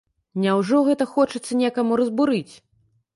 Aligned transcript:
Няўжо 0.43 0.79
гэта 0.87 1.05
хочацца 1.11 1.57
некаму 1.59 1.99
разбурыць? 2.01 2.53